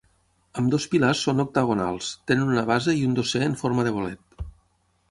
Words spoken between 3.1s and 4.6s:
un dosser en forma de bolet.